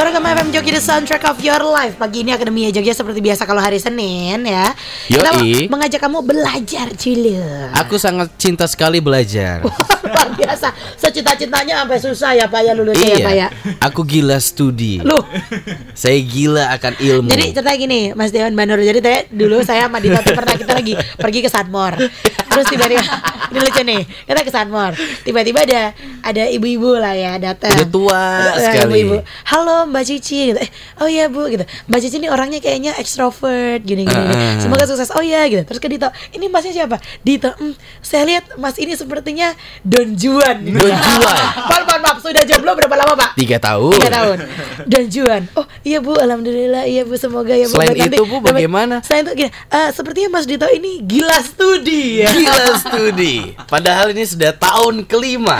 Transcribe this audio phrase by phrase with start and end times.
[0.00, 3.44] Suara Gema FM Jogja The Soundtrack of Your Life Pagi ini Akademia Jogja seperti biasa
[3.44, 4.72] kalau hari Senin ya
[5.12, 5.68] Kita Yoi.
[5.68, 9.60] mengajak kamu belajar Cile Aku sangat cinta sekali belajar.
[10.20, 13.48] Luar biasa Secita-citanya sampai susah ya Pak ya lulusnya ya Pak ya iya,
[13.80, 15.00] aku gila studi.
[15.00, 15.16] Lu
[15.92, 17.28] Saya gila akan ilmu.
[17.28, 20.72] Jadi cerita gini Mas Dewan Banur Jadi tanya, dulu saya sama Dita tuh pernah kita
[20.72, 21.96] lagi pergi ke Sunmore
[22.46, 23.02] Terus tiba-tiba
[23.50, 25.82] Ini lucu nih Kita ke Sunmore Tiba-tiba ada
[26.20, 28.84] Ada ibu-ibu lah ya datang Udah tua Ada sekali.
[29.00, 29.16] ibu-ibu
[29.46, 30.58] Halo Mbak Cici gitu.
[30.58, 34.60] Eh, Oh iya Bu gitu Mbak Cici ini orangnya kayaknya extrovert Gini-gini Ah, ah.
[34.60, 37.00] Semoga sukses Oh iya gitu Terus ke Dito Ini masnya siapa?
[37.20, 41.42] Dito "Hmm, Saya lihat mas ini sepertinya Don Juan Don Juan.
[41.70, 43.30] Maaf maaf maaf Sudah jomblo berapa lama Pak?
[43.34, 43.92] tiga tahun.
[43.92, 44.36] Tiga tahun
[44.84, 48.36] Don Juan Oh iya bu Alhamdulillah Iya bu Semoga ya bu Selain Nanti itu, Bu,
[48.38, 48.96] bagaimana?
[49.00, 53.36] Selain itu gini eh, Sepertinya Mas Dito ini Gila studi ya Gila studi.
[53.64, 55.58] Padahal ini sudah tahun kelima.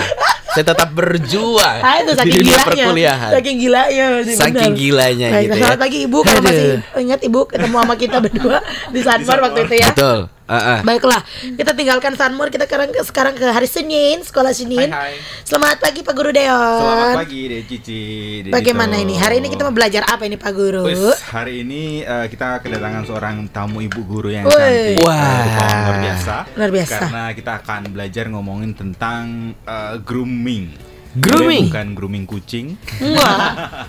[0.51, 3.31] Saya tetap berjuang Ah itu saking gilanya perkuliahan.
[3.33, 4.81] Saking gilanya masih Saking benar.
[4.83, 5.61] gilanya Baik, gitu ya.
[5.61, 6.67] Selamat pagi ibu Kalau masih
[6.99, 8.59] ingat ibu Ketemu sama kita berdua
[8.91, 10.19] Di Sanmar waktu itu ya Betul.
[10.51, 10.79] Ah, ah.
[10.83, 11.23] Baiklah,
[11.55, 14.91] kita tinggalkan Sanmur, kita sekarang sekarang ke hari Senin, sekolah Senin.
[14.91, 15.47] Hai, hai.
[15.47, 16.51] Selamat pagi Pak Guru Deon.
[16.83, 18.03] Selamat pagi Dek Cici
[18.43, 19.07] Dek Bagaimana Dito.
[19.07, 19.15] ini?
[19.15, 20.91] Hari ini kita mau belajar apa ini Pak Guru?
[20.91, 24.59] Wis, hari ini eh, kita kedatangan seorang tamu ibu guru yang Wih.
[24.99, 25.23] cantik Wah.
[25.23, 25.47] Eh,
[25.87, 26.99] luar biasa Luar biasa.
[26.99, 31.67] Karena kita akan belajar ngomongin tentang eh, grooming Grooming?
[31.75, 33.39] Bukan grooming kucing Enggak.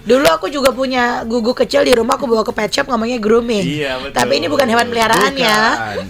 [0.10, 3.62] Dulu aku juga punya gugu kecil di rumah aku bawa ke pet shop ngomongnya grooming.
[3.62, 5.60] Iya betul Tapi ini bukan hewan peliharaan ya.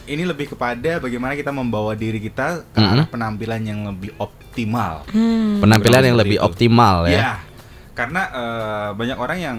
[0.07, 5.63] Ini lebih kepada bagaimana kita membawa diri kita ke arah penampilan yang lebih optimal Hmm.
[5.63, 6.43] Penampilan yang lebih itu.
[6.43, 7.11] optimal ya.
[7.11, 7.33] Iya,
[7.95, 9.57] karena eh, banyak orang yang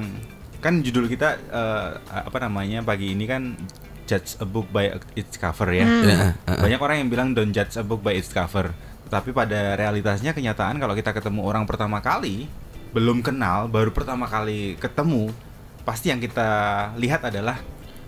[0.61, 3.57] kan judul kita eh, apa namanya pagi ini kan
[4.05, 5.85] judge a book by its cover ya.
[5.89, 6.05] Hmm.
[6.05, 6.61] Ya, ah.
[6.61, 8.77] Banyak orang yang bilang don't judge a book by its cover.
[9.13, 12.49] Tapi pada realitasnya kenyataan kalau kita ketemu orang pertama kali
[12.97, 15.29] belum kenal, baru pertama kali ketemu,
[15.85, 16.49] pasti yang kita
[16.97, 17.61] lihat adalah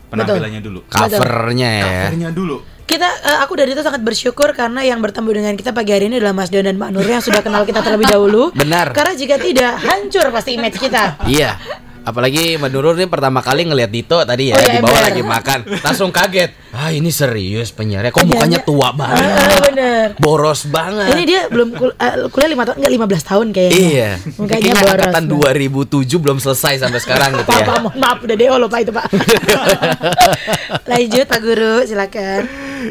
[0.08, 0.80] penampilannya dulu.
[0.88, 1.84] Covernya ya.
[1.84, 2.56] Covernya dulu.
[2.88, 6.24] Kita eh, aku dari itu sangat bersyukur karena yang bertemu dengan kita pagi hari ini
[6.24, 8.56] adalah Mas Deon dan Mbak Nur yang sudah kenal kita terlebih dahulu.
[8.56, 8.96] Benar.
[8.96, 11.20] Karena jika tidak hancur pasti image kita.
[11.28, 11.60] Iya.
[12.04, 15.58] Apalagi menurut nih pertama kali ngelihat Dito tadi Oh, ya iya, di bawah lagi makan,
[15.80, 16.52] langsung kaget.
[16.70, 20.06] Ah ini serius penyiarnya, kok Penyiarnya- mukanya tua banget, Ah, bener.
[20.18, 21.10] boros banget.
[21.10, 23.78] Ini dia belum kul- eh, kuliah lima tahun enggak 15 tahun kayaknya.
[23.80, 24.10] Iya.
[24.30, 24.92] Mukanya Kayaknya boros.
[24.92, 27.64] angkatan 2007 belum selesai sampai sekarang gitu ya.
[27.64, 29.06] Pak, mohon maaf udah DO loh Pak itu Pak.
[30.90, 32.42] Lanjut Pak Guru, silakan.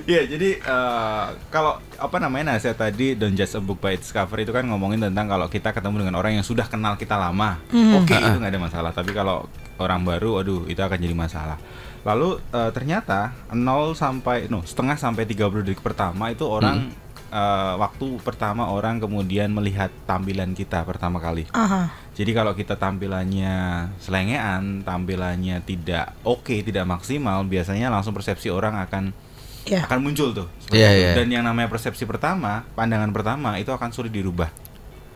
[0.03, 4.37] Iya, jadi eh, kalau apa namanya nasihat tadi don't judge a book by its cover
[4.37, 8.01] itu kan ngomongin tentang kalau kita ketemu dengan orang yang sudah kenal kita lama, Hmm.
[8.01, 8.91] oke itu nggak ada masalah.
[8.91, 9.45] Tapi kalau
[9.77, 11.57] orang baru, aduh itu akan jadi masalah.
[12.03, 16.91] Lalu eh, ternyata 0 sampai no setengah sampai 30 detik pertama itu orang
[17.31, 21.47] eh, waktu pertama orang kemudian melihat tampilan kita pertama kali.
[21.55, 21.89] Aha.
[22.13, 29.15] Jadi kalau kita tampilannya selengean, tampilannya tidak oke, tidak maksimal, biasanya langsung persepsi orang akan
[29.63, 29.87] Ya.
[29.87, 30.47] akan muncul tuh.
[30.67, 31.11] seperti Iya, iya.
[31.15, 34.51] Dan yang namanya persepsi pertama, pandangan pertama itu akan sulit dirubah.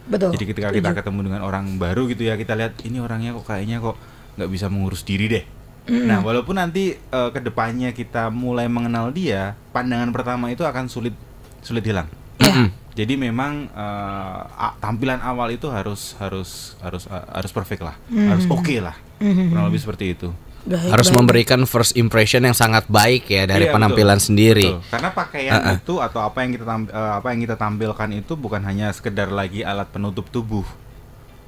[0.08, 0.32] Betul.
[0.32, 3.84] Jadi ketika kita ketemu dengan orang baru gitu ya, kita lihat ini orangnya kok kayaknya
[3.84, 4.00] kok
[4.40, 5.44] nggak bisa mengurus diri deh.
[5.88, 11.16] Nah, walaupun nanti eh, ke depannya kita mulai mengenal dia, pandangan pertama itu akan sulit
[11.60, 12.08] sulit hilang.
[12.40, 12.72] Ya.
[12.98, 13.70] Jadi memang
[14.50, 19.68] a- tampilan awal itu harus harus harus eh, harus perfect lah, harus oke lah, kurang
[19.68, 20.32] lebih seperti itu.
[20.68, 21.18] Baik, Harus baik.
[21.18, 24.28] memberikan first impression yang sangat baik ya dari Iya, penampilan betul.
[24.28, 24.68] sendiri.
[24.70, 24.92] Betul.
[24.92, 28.62] Karena pakaian itu atau apa yang kita tam- eh, apa yang kita tampilkan itu bukan
[28.62, 30.68] hanya sekedar lagi alat penutup tubuh,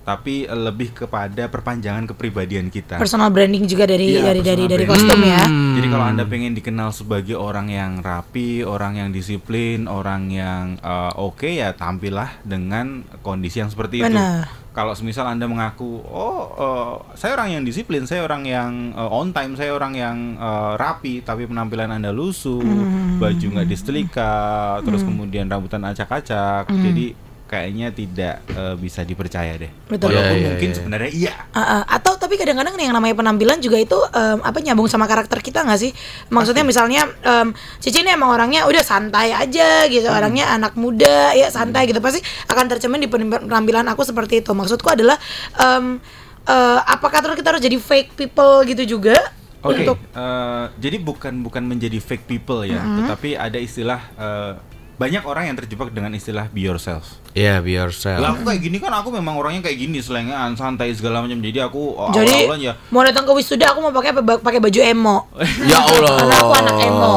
[0.10, 2.98] tapi eh, lebih kepada perpanjangan kepribadian kita.
[2.98, 5.06] personal branding juga dari Iya, dari dari dari branding.
[5.06, 5.44] kostum ya.
[5.46, 5.76] Hmm.
[5.78, 11.12] Jadi kalau anda pengen dikenal sebagai orang yang rapi, orang yang disiplin, orang yang eh,
[11.16, 14.10] oke ya tampillah dengan kondisi yang seperti itu.
[14.10, 14.50] Benar.
[14.70, 19.30] Kalau semisal anda mengaku, oh eh, saya orang yang disiplin, saya orang yang eh, on
[19.30, 23.20] time, saya orang yang eh, rapi, tapi penampilan anda lusuh, Hmm.
[23.20, 24.34] baju nggak disetrika,
[24.82, 26.82] terus kemudian rambutan acak-acak, Hmm.
[26.82, 27.06] jadi
[27.50, 29.72] kayaknya tidak eh, bisa dipercaya deh.
[29.90, 30.14] Betul.
[30.14, 30.78] Walaupun Iya, iya, mungkin iya.
[30.78, 31.34] sebenarnya iya.
[31.50, 31.84] Ah, ah.
[31.90, 35.80] atau tapi kadang-kadang yang namanya penampilan juga itu em, apa nyambung sama karakter kita nggak
[35.80, 35.92] sih?
[36.30, 40.16] Maksudnya misalnya em, Cici ini emang orangnya udah santai aja gitu, Hmm.
[40.16, 44.54] orangnya anak muda ya santai gitu pasti akan tercermin di pen- penampilan aku seperti itu.
[44.54, 45.18] Maksudku adalah
[45.58, 45.98] em,
[46.46, 49.18] eh, apakah terus kita harus jadi fake people gitu juga
[49.60, 52.98] Oke, untuk eh, jadi bukan bukan menjadi fake people ya, Mm-hmm.
[53.04, 54.54] tetapi ada istilah eh,
[54.96, 57.20] banyak orang yang terjebak dengan istilah be yourself.
[57.40, 58.20] Iya, be yourself.
[58.20, 61.40] Lah aku kayak gini kan aku memang orangnya kayak gini, selengean, santai segala macam.
[61.40, 64.80] Jadi aku oh, jadi awal-awalan ya mau datang ke wisuda aku mau pakai pakai baju
[64.84, 65.18] emo.
[65.64, 66.16] Ya Allah.
[66.20, 67.16] Karena aku anak emo.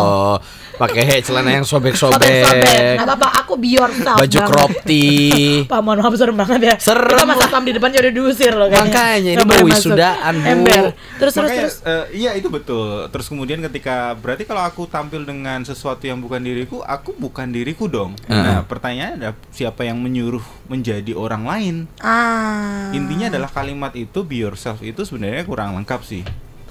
[0.83, 2.99] pakai celana yang sobek-sobek.
[2.99, 4.19] Nggak apa-apa, aku be yourself.
[4.19, 4.51] baju banget.
[4.51, 5.65] crop tee.
[5.69, 6.75] Pak, mohon maaf serem banget ya.
[6.81, 7.13] Serem.
[7.13, 8.91] Kita masa pam di depan udah diusir loh kayaknya.
[8.91, 10.49] Makanya, ini mau wisudaan, Bu.
[10.49, 10.85] Ember.
[11.21, 11.77] Terus terus Makanya, terus.
[11.87, 13.07] eh, iya itu betul.
[13.13, 17.87] Terus kemudian ketika berarti kalau aku tampil dengan sesuatu yang bukan diriku, aku bukan diriku
[17.87, 18.19] dong.
[18.27, 21.77] Nah, pertanyaannya adalah siapa yang menyuruh menjadi orang lain?
[22.05, 22.93] Ah.
[22.93, 26.21] Intinya adalah kalimat itu be yourself itu sebenarnya kurang lengkap sih.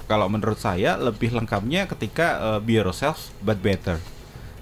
[0.06, 3.98] Kalau menurut saya lebih lengkapnya ketika eh, be yourself but better.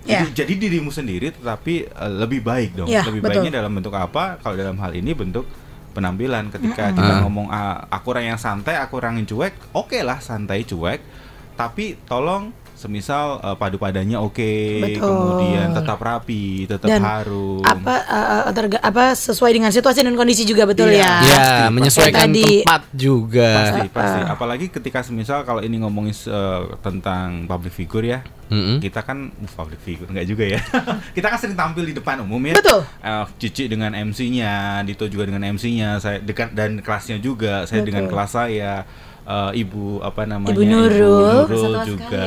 [0.09, 0.25] Ya.
[0.25, 2.88] Jadi, jadi dirimu sendiri tetapi eh, lebih baik dong.
[2.88, 3.44] Ya, lebih betul.
[3.44, 4.41] baiknya dalam bentuk apa?
[4.41, 5.44] Kalau dalam hal ini bentuk
[5.93, 7.21] penampilan ketika kita Ah.
[7.21, 11.05] ngomong ah, aku orang yang santai, aku orang yang cuek, oke lah santai cuek.
[11.53, 15.05] Tapi tolong semisal eh, padu padanya oke, Betul.
[15.05, 17.61] kemudian tetap rapi, tetap Dan harum.
[17.61, 20.97] apa uh, uh, terga- apa sesuai dengan situasi dan kondisi juga betul Iya.
[20.97, 21.12] ya.
[21.21, 22.41] Ya, Pasti, menyesuaikan pasti.
[22.41, 23.50] Tadi- tempat juga.
[23.55, 24.19] Pasti, pasti.
[24.19, 24.29] Ah.
[24.32, 28.81] Apalagi ketika semisal kalau ini ngomongin eh, tentang public figure ya, Mm-mm.
[28.81, 30.61] kita kan uh, public figure enggak juga ya.
[31.17, 32.56] kita kan sering tampil di depan umum ya.
[32.56, 32.81] Betul.
[32.99, 38.06] Eh, Cici dengan MC-nya, Dito juga dengan MC-nya, saya dekat dan kelasnya juga, saya dengan
[38.06, 38.15] Betul.
[38.15, 38.73] kelas saya.
[39.22, 40.90] Eh, ibu apa namanya Ibu Nurul.
[40.90, 42.20] Ibu Nurul Satu juga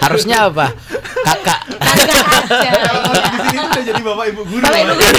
[0.00, 0.66] Harusnya apa?
[1.18, 1.60] Kakak.
[2.48, 5.18] Kalau di sini jadi bapak ibu guru Kalau ibu guru.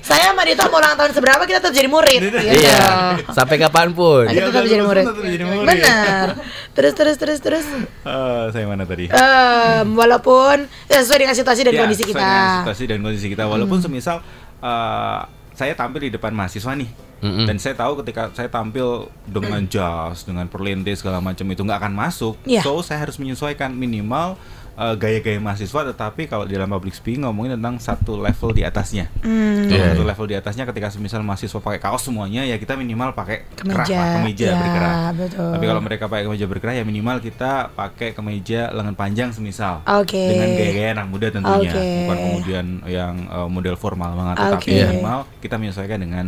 [0.00, 2.20] Saya sama Dito mau ulang tahun seberapa kita tetap jadi murid.
[2.30, 2.76] Iya,
[3.30, 4.24] sampai kapan pun.
[4.24, 5.04] Kita Iya, tetap jadi murid.
[5.04, 5.66] tetap jadi murid.
[5.66, 6.26] Benar.
[6.72, 7.64] Terus terus terus terus.
[8.04, 9.06] Eh, saya mana tadi
[9.88, 12.22] walaupun ya, sesuai dengan situasi dan Ya, kondisi sesuai kita.
[12.22, 13.42] dengan situasi dan kondisi kita.
[13.46, 14.16] Walaupun semisal
[14.58, 15.18] eh,
[15.52, 17.48] saya tampil di depan mahasiswa nih, Mm-mm.
[17.48, 21.94] dan saya tahu ketika saya tampil dengan jas, dengan perlintis segala macam itu nggak akan
[21.94, 22.34] masuk.
[22.44, 22.60] Iya.
[22.60, 24.36] So saya harus menyesuaikan minimal
[24.76, 25.96] eh, gaya-gaya mahasiswa.
[25.96, 29.08] Tetapi kalau di dalam public speaking ngomongin tentang satu level di atasnya.
[29.16, 30.10] Kalau Iya, satu iya.
[30.12, 34.12] level di atasnya ketika semisal mahasiswa pakai kaos semuanya ya kita minimal pakai Kemeja, lah,
[34.20, 34.92] kemeja ya, berkerak.
[35.16, 35.50] betul.
[35.56, 39.80] Tapi kalau mereka pakai kemeja berkerak ya minimal kita pakai kemeja lengan panjang semisal.
[39.88, 40.20] Oke.
[40.20, 41.88] Dengan gaya-gaya anak muda tentunya, Oke.
[42.04, 44.84] bukan kemudian yang eh, model formal banget, tetapi Oke.
[44.92, 46.26] minimal kita menyesuaikan dengan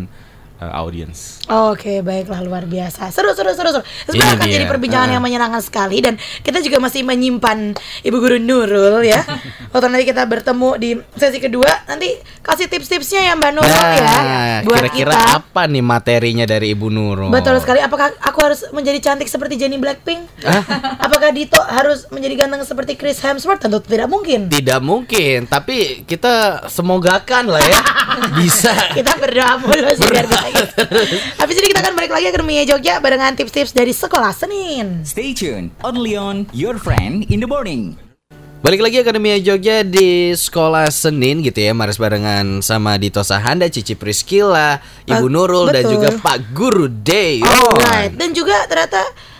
[0.59, 1.41] eh, audience.
[1.47, 3.09] Oke, baiklah luar biasa.
[3.09, 3.83] Seru, seru, seru, seru.
[4.05, 4.55] Sebenarnya akan dia.
[4.55, 5.13] jadi perbincangan Ah.
[5.13, 9.23] yang menyenangkan sekali dan kita juga masih menyimpan Ibu Guru Nurul ya.
[9.73, 12.11] Waktu nanti kita bertemu di sesi kedua, nanti
[12.41, 15.39] kasih tips-tipsnya ya Mbak Nurul ya Nah, buat kira-kira kita.
[15.39, 17.29] apa nih materinya dari Ibu Nurul?
[17.29, 17.79] Betul sekali.
[17.79, 20.27] Apakah aku harus menjadi cantik seperti Jennie Blackpink?
[20.99, 23.61] Apakah Dito harus menjadi ganteng seperti Chris Hemsworth?
[23.61, 24.49] Tentu tidak mungkin.
[24.49, 27.81] Tidak mungkin, tapi kita semogakan lah ya
[28.39, 28.73] bisa.
[28.91, 30.48] Kita berdoa mulu sih biar bisa.
[31.41, 35.03] Habis ini kita akan balik lagi ke Mia Jogja barengan tips-tips dari sekolah Senin.
[35.05, 38.09] Stay tuned, only on Your Friend in the Morning.
[38.59, 43.95] Balik lagi Akademia Jogja di sekolah Senin gitu ya Maris barengan sama Dito Sahanda, Cici
[43.95, 45.93] Priscila, Ibu Pak- Nurul dan betul.
[45.95, 48.19] juga Pak Guru Deyon Alright.
[48.19, 48.99] Dan juga ternyata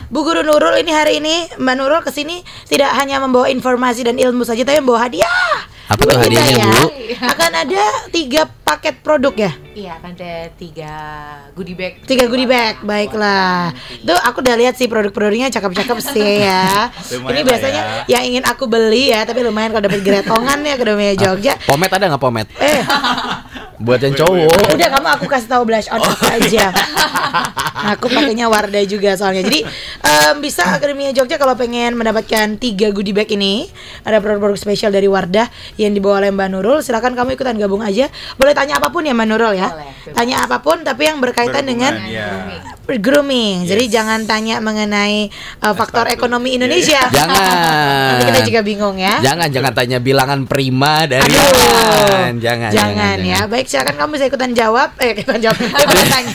[0.09, 2.41] Bu Guru Nurul ini hari ini Mbak Nurul ke sini
[2.71, 5.68] tidak hanya membawa informasi dan ilmu saja tapi membawa hadiah.
[5.89, 6.69] Apa tuh kita hadiahnya, ya.
[6.69, 6.89] Bu?
[7.33, 7.83] Akan ada
[8.13, 9.53] tiga paket produk ya.
[9.73, 10.93] Iya, akan ada tiga
[11.57, 12.05] goodie bag.
[12.05, 13.73] Tiga goodie bag, baiklah.
[13.97, 16.93] Itu aku udah lihat sih produk-produknya cakep-cakep sih ya.
[17.17, 21.17] Lumayan Ini biasanya yang ingin aku beli ya, tapi lumayan kalau dapat gretongan ya Akademia
[21.17, 21.57] Jogja.
[21.65, 22.49] Pomet ada nggak pomet?
[22.61, 22.85] Eh,
[23.79, 26.75] Buat yang cowok udah kamu aku kasih tahu blush on aku aja.
[27.95, 29.47] aku pakainya Wardah juga soalnya.
[29.47, 29.63] Jadi
[30.03, 33.71] em, bisa Akademia Jogja kalau pengen mendapatkan tiga goodie bag ini,
[34.03, 35.47] ada produk-produk spesial dari Wardah
[35.79, 36.79] yang dibawa oleh Mbak Nurul.
[36.83, 38.11] Silakan kamu ikutan gabung aja.
[38.35, 39.69] Boleh tanya apa pun ya Mbak Nurul ya.
[39.71, 39.93] Boleh.
[40.11, 42.99] Tanya apa pun tapi yang berkaitan dengan Berhubungan, ya.
[42.99, 43.57] grooming.
[43.69, 43.93] Jadi Yes.
[43.95, 45.29] jangan tanya mengenai
[45.63, 47.05] uh, faktor ekonomi Indonesia.
[47.09, 49.21] Jangan Nanti kita juga bingung ya.
[49.21, 51.53] Jangan, jangan tanya bilangan prima dari Aduh.
[52.09, 53.41] Jangan, jangan, jangan, ya.
[53.45, 54.89] Baik, silakan kamu bisa ikutan jawab.
[54.97, 55.61] Eh, ikutan jawab.
[55.85, 56.33] ikutan tanya.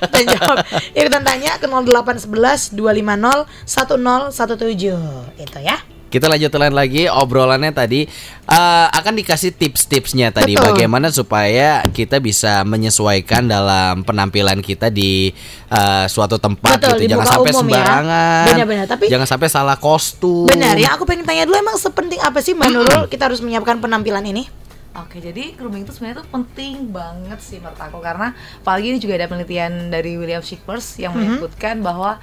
[0.00, 0.56] ikutan jawab.
[0.96, 5.44] Ikutan tanya ke 0811 250 1017.
[5.44, 5.76] Itu ya.
[6.10, 8.02] Kita lanjutkan lagi obrolannya tadi
[8.50, 10.74] eh, akan dikasih tips-tipsnya tadi Betul.
[10.74, 15.30] bagaimana supaya kita bisa menyesuaikan dalam penampilan kita di
[15.70, 17.14] eh, suatu tempat Betul, gitu.
[17.14, 17.58] Jangan sampai ya.
[17.62, 18.44] sembarangan.
[18.50, 20.50] Benar-benar, tapi- jangan sampai salah kostum.
[20.50, 20.98] Benar ya.
[20.98, 24.50] Aku pengen tanya dulu emang sepenting apa sih Mbak Nurul kita harus menyiapkan penampilan ini?
[24.90, 28.02] Oke, jadi grooming itu sebenarnya tuh penting banget sih menurut aku.
[28.02, 32.18] Karena apalagi ini juga ada penelitian dari William Shakespeare yang menyebutkan bahwa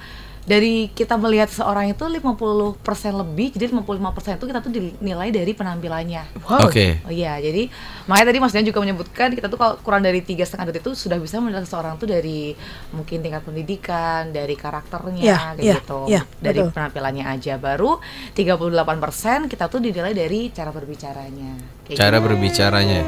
[0.48, 2.80] dari kita melihat seorang itu 50%
[3.20, 6.40] lebih, jadi 55% itu kita tuh dinilai dari penampilannya.
[6.48, 6.72] Wow.
[6.72, 7.04] Oke.
[7.04, 7.68] Oh iya, jadi
[8.08, 11.20] makanya tadi maksudnya juga menyebutkan kita tuh kalau kurang dari tiga setengah detik itu sudah
[11.20, 12.56] bisa menilai seseorang tuh dari
[12.96, 16.72] mungkin tingkat pendidikan, dari karakternya, Iya, kayak iya, gitu, iya, dari betul.
[16.72, 17.54] penampilannya aja.
[17.60, 18.00] Baru
[18.32, 21.84] 38% kita tuh dinilai dari cara berbicaranya.
[21.84, 22.26] Kayak Cara gitu.
[22.32, 23.02] berbicaranya.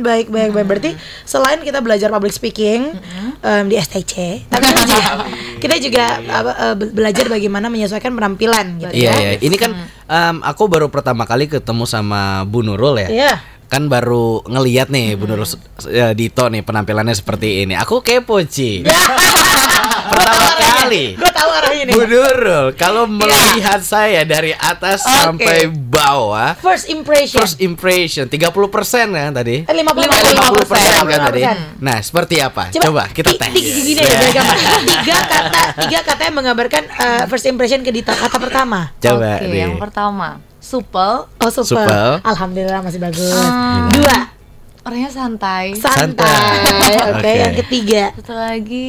[0.00, 0.90] Hmm, baik baik baik berarti
[1.22, 2.96] selain kita belajar public speaking
[3.38, 5.12] em, di STC tapi kan juga
[5.56, 6.04] kita juga
[6.74, 9.14] be- belajar bagaimana menyesuaikan penampilan gitu Iya ya.
[9.14, 9.76] iya, ini kan
[10.06, 13.08] em, aku baru pertama kali ketemu sama Bu Nurul ya.
[13.08, 13.32] Iya.
[13.68, 15.46] Kan baru ngeliat nih Bu Nurul
[15.86, 17.76] ya, Dito nih penampilannya seperti ini.
[17.76, 18.82] Aku kepo Ci.
[20.10, 20.50] pertama
[20.80, 21.04] kali.
[21.14, 21.92] Gue tahu arahnya nih.
[21.92, 25.12] Bu Nurul, kalau melihat saya dari atas Oke.
[25.12, 27.38] sampai bawah, First impression.
[27.38, 28.50] first impression 30%
[29.08, 29.62] kan tadi?
[29.62, 31.42] Eh, 50 50% kan tadi.
[31.42, 31.78] 55%.
[31.78, 32.62] Nah, seperti apa?
[32.72, 33.52] Coba, kita ti- tes.
[33.52, 34.56] ti- Gini ya, dari gambar.
[34.80, 38.10] Tiga kata, tiga kata yang menggambarkan eh, first impression ke Dito.
[38.10, 38.92] Kata pertama.
[38.96, 39.60] Coba Oke, nih.
[39.60, 41.82] yang pertama, supel, Oh super.
[41.82, 42.10] Supel.
[42.22, 43.30] Alhamdulillah masih bagus.
[43.30, 43.88] Hmm.
[43.90, 44.18] Dua.
[44.80, 45.76] orangnya santai.
[45.76, 46.24] Santai.
[46.24, 46.94] Santai.
[47.06, 47.20] Oke.
[47.20, 47.32] Oke.
[47.36, 48.02] Yang ketiga.
[48.16, 48.88] Satu lagi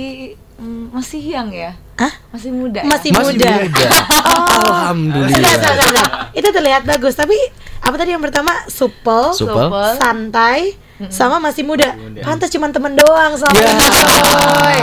[0.62, 1.74] mm, masih young ya?
[1.98, 2.14] Hah?
[2.30, 2.80] Masih muda.
[2.82, 2.88] ya?
[2.88, 3.50] Masih, Masih muda.
[3.66, 3.90] muda.
[4.32, 4.70] Oh.
[4.72, 5.38] Alhamdulillah.
[5.42, 6.06] Sudah, sudah, sudah.
[6.32, 7.18] Itu terlihat bagus.
[7.18, 7.36] Tapi
[7.82, 8.54] apa tadi yang pertama?
[8.70, 9.34] Supel.
[9.34, 9.68] Supel.
[9.98, 10.78] santai
[11.10, 11.98] sama masih muda.
[12.22, 13.58] Pantas cuma temen doang sama.
[13.58, 14.78] Coy.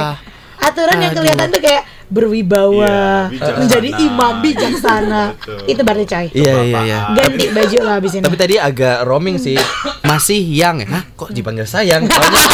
[0.59, 3.59] Aturan yang kelihatan tuh kayak berwibawa, Iya, bijaksana.
[3.61, 5.23] menjadi imam bijaksana.
[5.37, 5.59] Betul.
[5.69, 6.27] Itu berarti coy.
[6.33, 7.01] Iya, iya, iya.
[7.13, 8.25] Ganti baju lah abis ini.
[8.25, 9.57] Tapi tadi agak roaming sih.
[10.03, 11.05] Masih yang Hah?
[11.15, 12.09] Kok dipanggil sayang?
[12.09, 12.45] Soalnya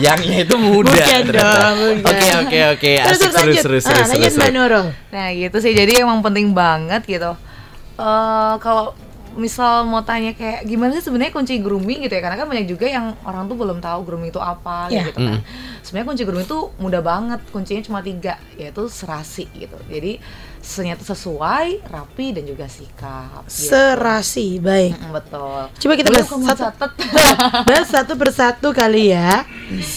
[0.00, 0.88] yangnya itu muda.
[0.88, 1.76] Bukan dong.
[2.00, 2.92] Oke, oke, oke.
[3.04, 3.62] Asik seru lanjut.
[3.62, 4.82] seru Ah, seru seru.
[5.12, 7.36] Nah gitu sih, jadi emang penting banget gitu.
[7.96, 8.92] eh kalau
[9.36, 12.22] misal mau tanya kayak gimana sih sebenarnya kunci grooming gitu ya?
[12.24, 15.06] Karena kan banyak juga yang orang tuh belum tahu grooming itu apa Iya.
[15.06, 15.40] gitu kan.
[15.80, 19.76] Sebenarnya kunci grooming itu mudah banget kuncinya cuma tiga yaitu serasi gitu.
[19.86, 20.18] Jadi
[20.66, 23.70] ternyata sesuai rapi dan juga sikap gitu.
[23.70, 24.98] Serasi, baik.
[24.98, 26.86] Mm, betul Coba kita bahas satu,
[27.70, 29.46] bahas satu persatu kali ya.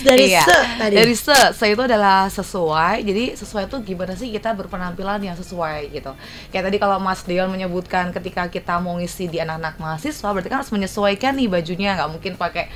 [0.05, 0.45] Dari Iya.
[0.45, 0.95] se tadi.
[0.95, 3.01] Dari se, se itu adalah sesuai.
[3.01, 6.13] Jadi sesuai itu gimana sih kita berpenampilan yang sesuai gitu.
[6.53, 10.61] Kayak tadi kalau Mas Dion menyebutkan ketika kita mau ngisi di anak-anak mahasiswa, berarti kan
[10.61, 12.69] harus menyesuaikan nih bajunya, nggak mungkin pakai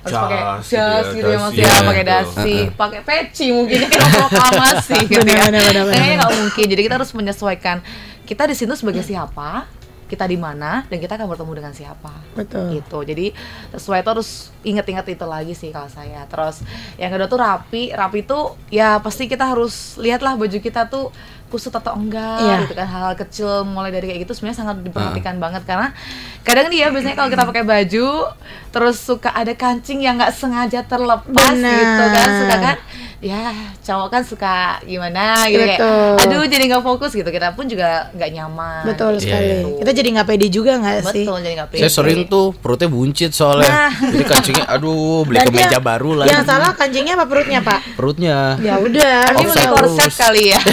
[0.00, 1.60] harus pakai gitu jas gitu ya mas dasi.
[1.60, 2.14] ya, Iya, pakai betul.
[2.16, 5.44] dasi, pakai peci mungkin kan proklamasi gitu ya.
[5.46, 6.64] Kayaknya nggak mungkin.
[6.66, 7.76] Jadi kita harus menyesuaikan
[8.24, 9.66] kita di sini sebagai siapa,
[10.10, 12.10] kita di mana, dan kita akan bertemu dengan siapa.
[12.34, 12.74] Betul.
[12.74, 12.98] gitu.
[13.06, 13.30] Jadi
[13.70, 14.28] sesuai itu harus
[14.60, 16.26] inget-inget itu lagi sih kalau saya.
[16.26, 16.66] Terus
[16.98, 17.94] yang kedua tuh rapi.
[17.94, 21.14] Rapi tuh ya pasti kita harus lihatlah baju kita tuh
[21.50, 22.56] kusut atau enggak Iya.
[22.62, 22.86] gitu kan.
[22.86, 25.62] Hal-hal kecil mulai dari kayak gitu sebenarnya sangat diperhatikan banget.
[25.66, 25.90] Karena
[26.42, 28.08] kadang nih ya biasanya kalau kita pakai baju
[28.70, 31.70] terus suka ada kancing yang nggak sengaja terlepas Benar.
[31.74, 32.28] gitu kan.
[32.38, 32.76] Suka kan
[33.20, 35.84] ya cowok kan suka gimana gitu kayak
[36.18, 39.44] aduh jadi nggak fokus gitu kita pun juga nggak nyaman Betul Iya, sekali.
[39.46, 39.68] gitu.
[39.76, 41.24] Kita jadi nggak pede juga nggak sih?
[41.24, 41.92] betul jadi nggak Saya pede.
[41.92, 43.68] sering tuh perutnya buncit soalnya.
[43.68, 43.92] Nah.
[43.92, 46.28] Jadi kancingnya aduh beli Dan kemeja yang- baru lagi.
[46.30, 47.80] Yang salah kancingnya apa perutnya, Pak?
[47.92, 48.36] Perutnya.
[48.58, 49.16] Ya udah.
[49.26, 50.60] Ini beli Offset korset kali ya.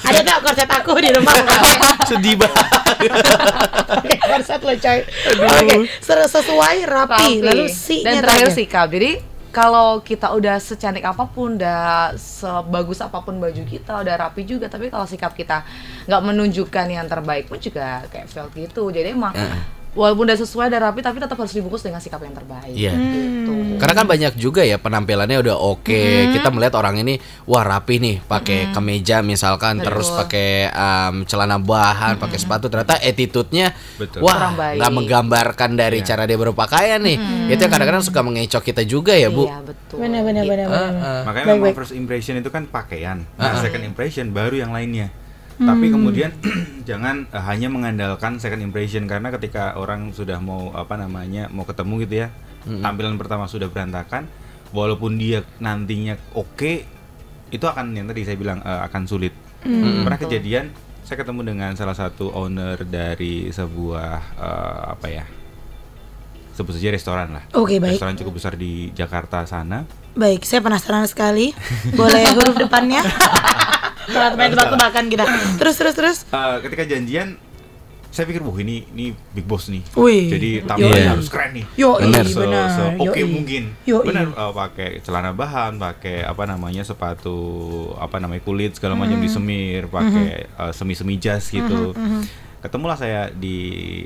[0.00, 1.34] Ada nggak korset aku di rumah?
[2.08, 2.66] Sedih banget.
[4.30, 4.98] Korset lo coy.
[5.40, 7.40] Oke, ser- sesuai rapi.
[7.40, 8.86] Lalu si dan terakhir sikap.
[8.88, 9.18] Jadi
[9.50, 14.70] kalau kita udah secantik apa pun, udah sebagus apa pun baju kita, udah rapi juga,
[14.70, 15.66] tapi kalau sikap kita
[16.06, 18.94] nggak menunjukkan yang terbaik pun juga kayak fail gitu.
[18.94, 19.34] Jadi emang
[19.90, 22.70] walaupun udah sesuai dan rapi, tapi tetap harus dibungkus dengan sikap yang terbaik.
[22.70, 22.94] Iya.
[22.94, 23.52] Gitu.
[23.80, 26.02] Karena kan banyak juga ya penampilannya udah oke.
[26.36, 27.18] Kita melihat orang ini
[27.48, 29.86] wah rapi nih, pakai kemeja misalkan, Betul.
[29.90, 32.70] terus pakai em, celana bahan, pakai sepatu.
[32.70, 34.22] Ternyata attitude-nya Betul.
[34.22, 37.16] wah nggak menggambarkan dari cara dia berpakaian nih.
[37.50, 39.50] Itu yang kadang-kadang suka mengecok kita juga ya bu.
[39.50, 39.96] Iya, betul.
[40.00, 40.90] Benar benar benar benar.
[40.94, 41.20] Heeh.
[41.26, 43.26] Makanya memang first impression itu kan pakaian.
[43.34, 45.10] Nah, second impression baru yang lainnya.
[45.60, 46.32] Tapi kemudian
[46.88, 52.08] jangan eh, hanya mengandalkan second impression karena ketika orang sudah mau apa namanya mau ketemu
[52.08, 52.28] gitu ya,
[52.80, 54.24] tampilan pertama sudah berantakan,
[54.72, 56.88] walaupun dia nantinya oke,
[57.52, 59.36] itu akan yang tadi saya bilang eh, akan sulit.
[59.60, 60.72] Pernah kejadian
[61.04, 65.24] saya ketemu dengan salah satu owner dari sebuah eh, apa ya?
[66.56, 67.44] Sebut saja restoran lah.
[67.56, 68.00] Oke, baik.
[68.00, 69.84] Restoran cukup besar di Jakarta sana.
[70.16, 71.52] Baik, saya penasaran sekali.
[71.94, 73.00] Boleh huruf depannya?
[74.02, 75.24] Kalau teman tebak-tebakan kita.
[75.56, 76.18] Terus terus terus.
[76.26, 77.28] Eh, ketika janjian
[78.10, 80.26] saya pikir wah ini ini big boss nih Wih.
[80.28, 81.10] jadi tampilannya Iya.
[81.14, 82.26] harus keren nih Yo, benar.
[82.26, 82.42] se-
[82.98, 83.22] oke Yoi.
[83.22, 84.02] mungkin Yoi.
[84.02, 87.38] benar eh, pakai celana bahan pakai apa namanya sepatu
[87.94, 89.22] apa namanya kulit segala macam Mm-hmm.
[89.22, 91.94] disemir pakai eh, semi semi jas gitu
[92.58, 93.56] ketemulah saya di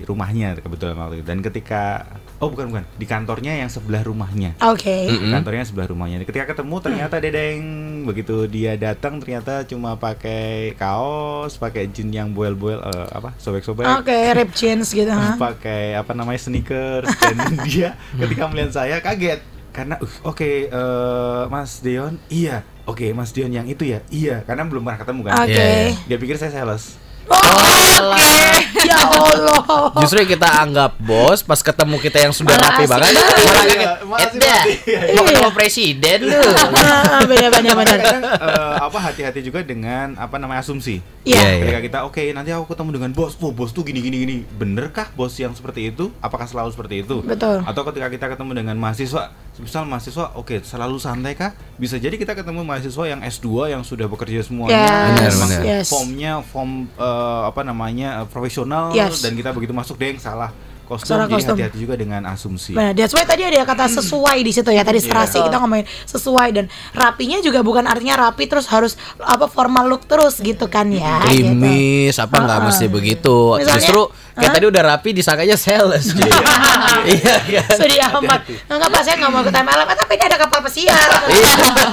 [0.02, 2.04] rumahnya kebetulan waktu itu dan ketika
[2.42, 5.06] oh bukan bukan di kantornya yang sebelah rumahnya Oke.
[5.10, 5.30] Mm-mm.
[5.32, 6.26] kantornya sebelah rumahnya.
[6.26, 7.60] Ketika ketemu ternyata dedeng
[8.04, 13.86] begitu dia datang ternyata cuma pakai kaos, pakai jeans yang boel-boel eh, apa sobek-sobek.
[14.02, 15.10] Oke, rap jeans gitu.
[15.10, 15.38] Ha?
[15.46, 17.36] pakai apa namanya sneakers dan
[17.68, 19.40] dia ketika melihat saya kaget
[19.74, 24.62] karena uh, oke eh, Mas Dion iya oke Mas Dion yang itu ya iya karena
[24.70, 25.50] belum pernah ketemu kan Oke.
[25.50, 25.98] Iya.
[26.06, 26.94] dia pikir saya sales
[27.28, 28.52] Oke.
[28.84, 29.90] Ya Allah.
[30.04, 33.78] Justru kita anggap bos pas ketemu kita yang sudah Malah rapi banget malah kaget.
[33.78, 34.66] Iya, Edda, banget.
[34.84, 36.40] Iya, mau ketemu presiden lu.
[36.74, 41.00] Ah, Benar benar eh, apa hati-hati juga dengan apa namanya asumsi.
[41.24, 41.40] Iya.
[41.40, 41.60] Iya, iya.
[41.64, 45.08] Ketika kita oke nanti aku ketemu dengan bos, oh bos tuh gini gini gini, benerkah
[45.16, 46.12] bos yang seperti itu?
[46.20, 47.24] Apakah selalu seperti itu?
[47.24, 47.64] Betul.
[47.64, 51.50] Atau ketika kita ketemu dengan mahasiswa, misal mahasiswa, oke selalu santai kah?
[51.74, 55.62] Bisa jadi kita ketemu mahasiswa yang S2 yang sudah bekerja semuanya, Yes, Benar, memang benar.
[55.64, 55.86] yes.
[55.88, 59.20] formnya form eh, apa namanya eh, profesional Yes.
[59.20, 60.50] dan kita begitu masuk deh yang salah
[60.84, 61.16] kostum.
[61.16, 61.54] Salah jadi kostum.
[61.56, 62.72] hati-hati juga dengan asumsi.
[62.72, 64.82] Benar, that's why tadi ada kata sesuai di situ ya.
[64.82, 65.46] Tadi serasi Betul.
[65.48, 70.36] kita ngomongin sesuai dan rapinya juga bukan artinya rapi terus harus apa formal look terus
[70.38, 71.24] gitu kan ya.
[71.24, 71.40] gitu.
[71.46, 72.64] Klimis apa nggak Ah.
[72.66, 73.56] mesti begitu.
[73.56, 74.02] Misalnya, Justru
[74.34, 74.54] kayak ah.
[74.58, 76.10] tadi udah rapi disangkanya sales.
[77.04, 77.62] Iya, iya.
[77.68, 78.48] Sedih amat.
[78.64, 81.08] Enggak pas saya nggak mau ikut MLM, eh, tapi ini ada kapal pesiar.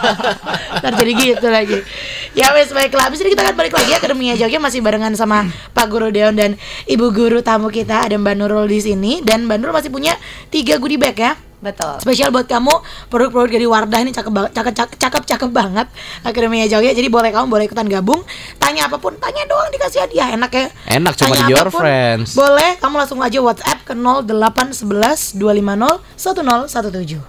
[0.79, 1.83] Ntar jadi gitu lagi.
[2.31, 3.11] Ya wes baiklah.
[3.11, 6.15] Abis ini kita akan balik lagi ya ke Dunia Jogja masih barengan sama Pak Guru
[6.15, 6.55] Deon dan
[6.87, 10.15] Ibu Guru tamu kita ada Mbak Nurul di sini dan Mbak Nurul masih punya
[10.47, 11.50] tiga goodie bag ya.
[11.61, 12.01] Betul.
[12.01, 12.73] Spesial buat kamu
[13.13, 15.87] produk-produk dari Wardah ini cakep banget, cakep cakep cakep, cakep banget
[16.25, 16.91] Akademia Jogja.
[16.91, 18.25] Jadi boleh kamu boleh ikutan gabung.
[18.57, 20.33] Tanya apa pun, tanya doang dikasih hadiah.
[20.33, 20.65] Enak ya?
[20.89, 22.33] Enak, cuma Tanya di Your apa pun, Friends.
[22.33, 27.21] Boleh, kamu langsung aja WhatsApp ke 0811 250 1017.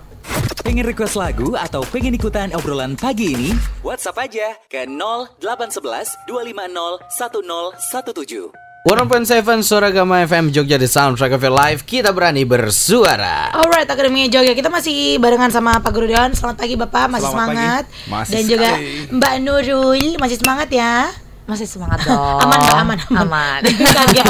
[0.63, 3.51] Pengen request lagu atau pengen ikutan obrolan pagi ini?
[3.85, 8.72] WhatsApp aja ke 0811 250 1017.
[8.83, 9.31] 1.7
[9.63, 14.53] Suara Gama FM Jogja The Soundtrack of Your Life Kita berani bersuara Alright, Akademia Jogja
[14.53, 16.35] kita masih barengan sama Pak Guru Deon.
[16.35, 17.85] Selamat pagi Bapak, masih Selamat semangat.
[17.87, 18.11] pagi.
[18.11, 19.15] Masih Dan juga sekali.
[19.15, 20.95] Mbak Nurul masih semangat ya.
[21.43, 22.19] Masih semangat dong.
[22.41, 23.19] aman Mbak, aman, aman.
[23.23, 23.61] Aman.
[23.97, 24.27] Kaget.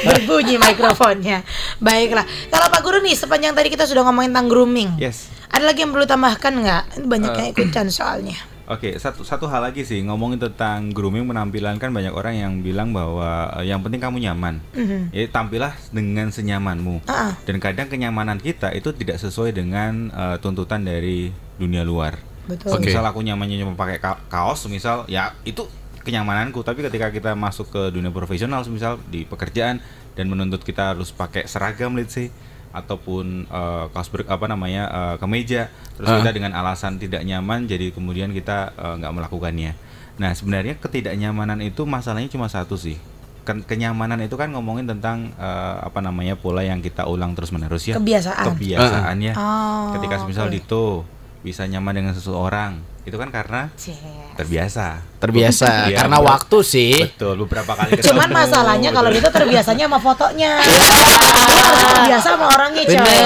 [0.00, 1.38] Berbunyi mikrofonnya.
[1.76, 2.24] Baiklah.
[2.48, 4.96] Kalau Pak Guru nih, sepanjang tadi kita sudah ngomongin tentang grooming.
[4.96, 5.28] Yes.
[5.48, 6.82] Ada lagi yang perlu tambahkan nggak?
[6.96, 7.36] Ini banyak Eh.
[7.36, 8.36] yang ikutan soalnya.
[8.70, 12.94] Oke, satu satu hal lagi sih ngomongin tentang grooming penampilan kan banyak orang yang bilang
[12.94, 14.62] bahwa eh, yang penting kamu nyaman.
[14.78, 15.10] Mhm.
[15.10, 17.02] Ya tampillah dengan senyamanmu.
[17.10, 17.34] Ah.
[17.42, 22.22] Dan kadang kenyamanan kita itu tidak sesuai dengan eh, tuntutan dari dunia luar.
[22.46, 22.78] Betul.
[22.78, 22.94] Oke.
[22.94, 25.66] Misal aku nyamannya cuma pakai ka- kaos, misal ya itu
[26.06, 26.62] kenyamananku.
[26.62, 29.82] Tapi ketika kita masuk ke dunia profesional, misal di pekerjaan
[30.14, 32.30] dan menuntut kita harus pakai seragam, let's say
[32.70, 36.18] ataupun eh, kaos ber, apa namanya eh, kemeja, terus Ah.
[36.18, 39.72] kita dengan alasan tidak nyaman, jadi kemudian kita eh, nggak melakukannya.
[40.16, 43.00] Nah sebenarnya ketidaknyamanan itu masalahnya cuma satu sih.
[43.40, 47.84] Ken- kenyamanan itu kan ngomongin tentang eh, apa namanya pola yang kita ulang terus menerus
[47.84, 47.96] ya.
[47.96, 48.52] Kebiasaan.
[48.52, 49.32] Kebiasaan ya.
[49.34, 50.54] Oh, Ketika misal oke.
[50.54, 51.02] Dito
[51.40, 53.96] bisa nyaman dengan seseorang, itu kan karena Cie.
[54.36, 55.00] terbiasa.
[55.16, 58.08] Terbiasa Iya, Karena waktu sih Betul, beberapa kali ketemu.
[58.12, 60.52] Cuman masalahnya kalau itu terbiasanya sama fotonya.
[60.60, 63.16] Dia harus terbiasa sama orangnya, coy.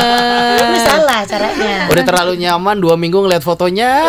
[0.62, 1.74] Ini salah caranya.
[1.90, 4.06] Udah terlalu nyaman Dua minggu ngeliat fotonya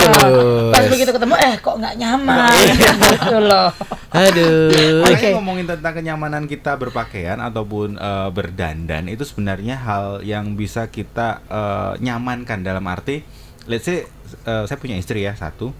[0.00, 0.72] terus.
[0.72, 3.70] Pas begitu ketemu, eh kok nggak nyaman gitu loh.
[4.12, 5.32] Aduh Oke.
[5.32, 11.92] ngomongin tentang kenyamanan kita berpakaian ataupun eh, berdandan itu sebenarnya hal yang bisa kita eh,
[12.00, 14.04] nyamankan dalam arti let's say
[14.40, 15.70] eh, saya punya istri ya satu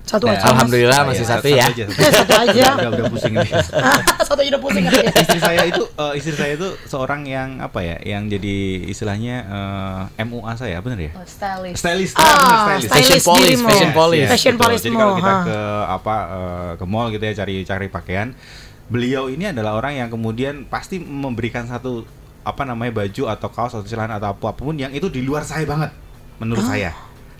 [0.00, 0.42] Satu Nah, aja.
[0.42, 0.50] Mas.
[0.50, 1.62] Alhamdulillah masih satu ya.
[1.62, 2.64] aja, Eh, satu aja.
[2.74, 3.46] udah, udah pusing nih.
[4.26, 7.94] Satu aja udah pusing istri saya itu eh, istri saya itu seorang yang apa ya
[8.00, 9.36] yang jadi istilahnya
[10.10, 11.76] eh, MUA saya benar ya Oh, stylish.
[11.76, 12.82] stylist Ah, ah, benar, stylist.
[12.82, 14.28] stylist Fashion police, fashion police.
[14.28, 14.64] Fashion betul.
[14.66, 18.28] police Jadi kalau kita ke apa eh, ke mall gitu ya cari cari pakaian,
[18.88, 22.02] beliau ini adalah orang yang kemudian pasti memberikan satu
[22.42, 25.44] apa namanya baju atau kaos atau celana atau apa- apa pun yang itu di luar
[25.44, 25.92] saya banget
[26.36, 26.90] menurut saya.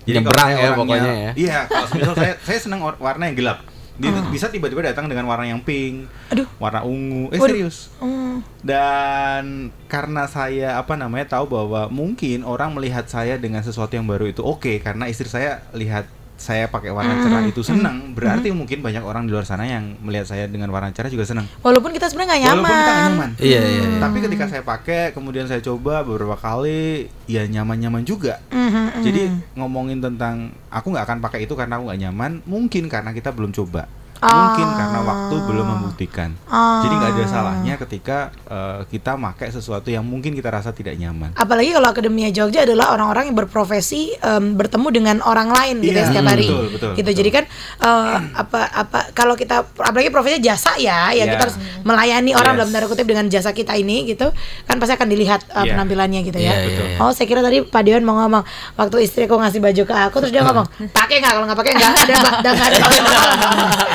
[0.07, 1.33] Nyebrang kalau saya ya orangnya- pokoknya ya.
[1.35, 3.61] Iya, kalau misal saya saya senang warna yang gelap.
[4.01, 6.49] Dia bisa tiba-tiba datang dengan warna yang pink, Aduh.
[6.57, 7.29] warna ungu.
[7.29, 7.53] Eh Waduh.
[7.53, 7.93] serius.
[8.01, 8.41] Hmm.
[8.65, 14.25] Dan karena saya apa namanya tahu bahwa mungkin orang melihat saya dengan sesuatu yang baru
[14.25, 16.09] itu oke karena istri saya lihat
[16.41, 20.25] saya pakai warna cerah itu senang, berarti mungkin banyak orang di luar sana yang melihat
[20.33, 21.45] saya dengan warna cerah juga senang.
[21.61, 22.57] Walaupun kita sebenarnya nggak nyaman.
[22.57, 23.31] Walaupun kita nggak nyaman.
[23.37, 24.01] Iya iya iya.
[24.01, 28.41] Tapi ketika saya pakai, kemudian saya coba beberapa kali, ya nyaman-nyaman juga.
[28.49, 29.05] Mhm.
[29.05, 29.23] Jadi
[29.53, 33.53] ngomongin tentang aku nggak akan pakai itu karena aku nggak nyaman, mungkin karena kita belum
[33.53, 33.85] coba,
[34.21, 34.53] Ah.
[34.53, 36.31] mungkin karena waktu belum membuktikan.
[36.45, 36.85] Ah.
[36.85, 41.33] Jadi nggak ada salahnya ketika eh, kita pakai sesuatu yang mungkin kita rasa tidak nyaman.
[41.35, 46.05] Apalagi kalau Akademia Jogja adalah orang-orang yang berprofesi em, bertemu dengan orang lain gitu ya
[46.05, 46.45] Iya, setiap hari.
[46.45, 46.87] betul, betul, gitu.
[47.01, 47.15] betul.
[47.17, 47.45] Jadi kan
[47.81, 51.33] eh, apa apa kalau kita apalagi profesinya jasa ya, ya Iya.
[51.33, 52.61] kita harus melayani orang Yes.
[52.61, 54.29] dalam tanda kutip dengan jasa kita ini gitu.
[54.65, 55.73] Kan pasti akan dilihat eh, Iya.
[55.73, 56.53] penampilannya gitu ya.
[56.53, 56.99] Iya, iya, iya.
[56.99, 60.17] Oh, saya kira tadi Pak Dion mau ngomong waktu istri aku ngasih baju ke aku
[60.21, 61.33] terus dia ngomong, "Pakai nggak?
[61.33, 62.15] Kalau nggak pakai nggak ada
[62.53, 62.89] nggak ada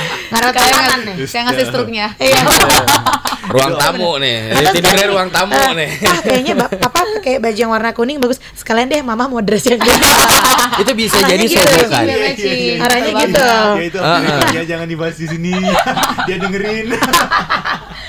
[0.31, 2.07] Kayak tekanan ngasih, nih." saya ngasih struknya.
[2.19, 2.39] Iya.
[3.55, 4.37] Ruang tamu nih.
[4.57, 5.89] Atau Tidurnya ruang tamu eh, nih.
[6.01, 8.37] Ah, kayaknya papa pakai baju yang warna kuning bagus.
[8.53, 10.01] Sekalian deh mama mau dress yang kuning.
[10.85, 11.57] Itu bisa jadi gitu.
[11.57, 12.05] sosokan.
[12.05, 12.85] Iya.
[12.85, 13.41] Arahnya gitu.
[13.41, 13.99] Ya itu
[14.53, 15.53] ya jangan dibahas di sini.
[16.29, 16.93] Dia dengerin.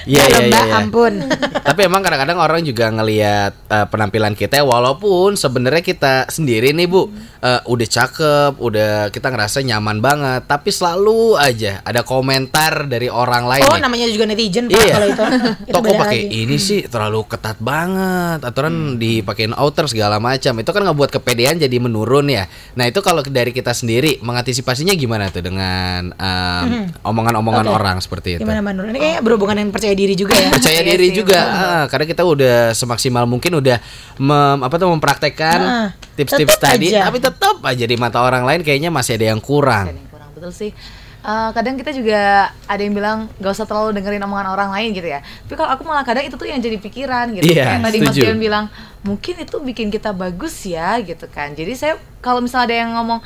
[0.07, 0.79] Iya Ya, iya iya.
[0.79, 1.19] Ampun.
[1.69, 7.11] Tapi emang kadang-kadang orang juga ngelihat eh, penampilan kita walaupun sebenarnya kita sendiri nih Bu
[7.37, 12.47] eh, udah cakep, udah kita ngerasa nyaman banget, tapi selalu aja ada komentar
[12.85, 13.62] dari orang lain.
[13.64, 13.83] Oh, nih.
[13.83, 14.95] namanya juga netizen Pak, Iya.
[14.95, 15.25] kalau itu.
[15.66, 16.21] Itu Toko pakai.
[16.23, 16.38] Hmm.
[16.38, 18.40] ini sih terlalu ketat banget.
[18.40, 20.55] Aturan dipakein outer segala macam.
[20.55, 22.47] Itu kan ngebuat kepedean jadi menurun ya.
[22.73, 26.14] Nah, itu kalau dari kita sendiri mengantisipasinya gimana tuh dengan
[27.03, 27.64] omongan-omongan Hmm.
[27.66, 27.79] Oke.
[27.79, 28.42] orang seperti itu?
[28.42, 28.87] Gimana Nur?
[28.87, 30.52] Ini kayaknya berhubungan dengan percaya diri juga ya.
[30.52, 33.80] percaya Iya diri sih, juga ah, karena kita udah semaksimal mungkin udah
[34.16, 37.09] mem, apa tuh mempraktekkan Ah, tips-tips tadi aja.
[37.09, 40.30] tapi tetap aja di mata orang lain kayaknya masih ada yang kurang Ada yang kurang
[40.32, 40.70] betul sih.
[41.26, 42.20] Eh, kadang kita juga
[42.70, 45.18] ada yang bilang gak usah terlalu dengerin omongan orang lain gitu ya.
[45.18, 47.50] Tapi kalau aku malah kadang itu tuh yang jadi pikiran gitu.
[47.50, 48.14] Iya, Kayak tadi Mas.
[48.14, 48.64] Dian bilang
[49.02, 51.50] mungkin itu bikin kita bagus ya gitu kan.
[51.50, 53.18] Jadi saya kalau misalnya ada yang ngomong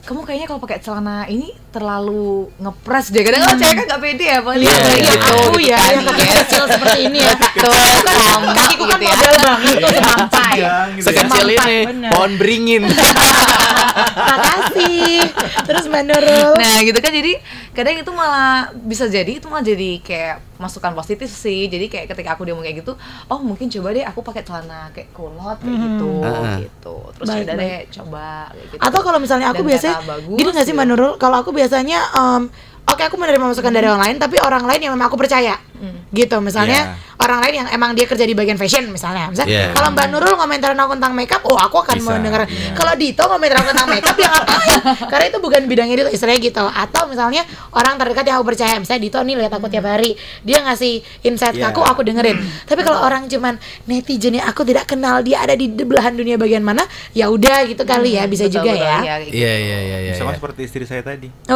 [0.00, 3.22] kamu kayaknya kalau pakai celana ini terlalu ngepres deh.
[3.22, 4.52] Kadang kalau cewek kan gak pede ya, Pak.
[4.56, 5.30] Iya, Lihat iya, gitu, iya.
[5.30, 6.36] Aku ya kan, yang kaki yes.
[6.40, 7.34] kecil seperti ini ya.
[7.36, 9.14] Betul, kan Kakiku kan gitu ya.
[9.14, 10.56] model banget tuh semampai.
[10.58, 11.04] Jangan gitu ya.
[11.06, 11.76] sekecil ini
[12.10, 12.82] pohon beringin
[14.10, 15.20] Makasih.
[15.64, 16.52] Terus Mbak Nurul.
[16.54, 17.32] Nah gitu kan jadi
[17.70, 22.34] kadang itu malah bisa jadi itu malah jadi kayak masukan positif sih jadi kayak ketika
[22.34, 22.92] aku dia ngomong kayak gitu
[23.24, 26.58] oh mungkin coba deh aku pakai celana kayak kulot kayak gitu Ah.
[26.58, 27.64] gitu terus Baik, yaudah baik.
[27.64, 30.84] deh coba kayak gitu Atau kalau misalnya aku Dan biasanya bagus, gini gak sih Mbak
[30.84, 30.92] gitu.
[30.92, 31.12] Nurul?
[31.16, 32.42] Kalau aku biasanya em,
[32.86, 35.96] Oke aku menerima masukan dari orang lain Tapi orang lain yang memang aku percaya Hmm.
[36.12, 37.08] Gitu misalnya Iya.
[37.16, 39.72] Orang lain yang emang dia kerja di bagian fashion misalnya Misalnya Iya.
[39.72, 42.76] kalau Mbak Nurul ngomentarin aku tentang makeup Oh aku akan Bisa, mendengar iya.
[42.76, 44.76] Kalau Dito ngomentarin aku tentang makeup Ya ngapain
[45.08, 49.02] Karena itu bukan bidangnya Dito Istilahnya gitu Atau misalnya orang terdekat yang aku percaya Misalnya
[49.02, 50.10] Dito nih lihat aku tiap hari
[50.42, 51.72] Dia ngasih insight ke Iya.
[51.72, 55.64] aku Aku dengerin Tapi kalau orang cuman netizen yang aku tidak kenal Dia ada di
[55.66, 56.84] belahan dunia bagian mana
[57.16, 59.34] Ya udah gitu kali ya Bisa Betul, juga betul, ya kayak gitu.
[59.34, 60.36] iya iya iya iya Sama iya.
[60.36, 61.32] seperti istri saya tadi.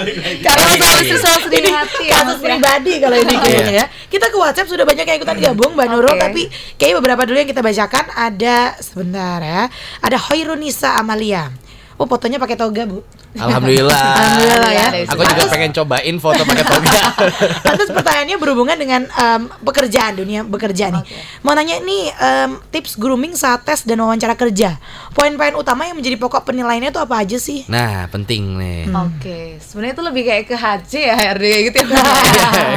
[0.00, 1.16] Iya, iya.
[1.20, 2.44] selalu sedih ini hati ya kasus ya.
[2.46, 3.86] pribadi kalau ini kayaknya ya.
[4.10, 6.20] Kita ke WhatsApp sudah banyak yang ikutan gabung Mbak Nurul Oke.
[6.20, 6.42] tapi
[6.76, 9.62] kayaknya beberapa dulu yang kita bacakan ada sebentar ya.
[10.02, 11.69] Ada Hoirunisa Amalia.
[12.00, 13.04] Oh fotonya pakai toga bu.
[13.36, 14.88] alhamdulillah Alhamdulillah ya.
[15.04, 17.00] aku juga pengen cobain foto pakai toga
[17.68, 21.04] Lantas pertanyaannya berhubungan dengan em, pekerjaan dunia bekerja nih.
[21.04, 21.14] Oke.
[21.44, 24.80] Mau nanya nih em, tips grooming saat tes dan wawancara kerja.
[25.12, 27.68] Poin-poin utama yang menjadi pokok penilaiannya itu apa aja sih?
[27.68, 32.00] nah penting nih Oke, sebenarnya itu lebih kayak ke HC ya HRD gitu ya.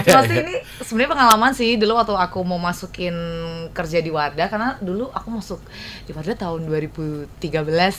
[0.04, 3.16] Pasti ini sebenarnya pengalaman sih dulu waktu aku mau masukin
[3.72, 5.60] kerja di Wardah karena dulu aku masuk
[6.04, 7.40] di Wardah tahun 2013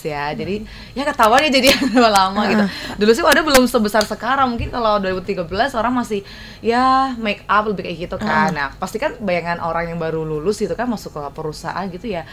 [0.04, 0.24] ya.
[0.34, 0.56] Jadi
[0.92, 1.68] ya ketahuan ya jadi
[2.18, 2.64] lama gitu.
[2.98, 4.50] Dulu sih Wardah belum sebesar sekarang.
[4.58, 5.46] Mungkin kalau 2013
[5.78, 6.26] orang masih
[6.60, 8.50] ya make up lebih kayak gitu kan.
[8.50, 12.26] Nah, pasti kan bayangan orang yang baru lulus itu kan masuk ke perusahaan gitu ya